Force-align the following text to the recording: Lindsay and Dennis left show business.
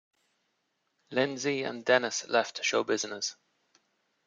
Lindsay 1.11 1.61
and 1.61 1.85
Dennis 1.85 2.27
left 2.27 2.63
show 2.65 2.83
business. 2.83 3.35